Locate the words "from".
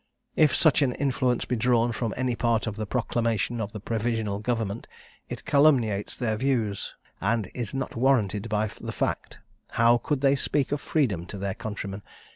1.91-2.11